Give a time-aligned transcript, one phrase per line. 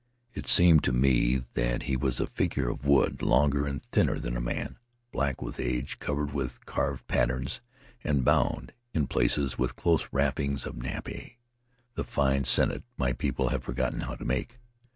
[0.33, 4.35] It seemed to me that he was a figure of wood, longer and thinner than
[4.35, 4.79] a man,
[5.11, 7.61] black with age, covered with carved patterns,
[8.03, 11.37] and bound, in places, with close wrappings of nape—
[11.97, 14.57] the fine sennit my people have forgotten how to make.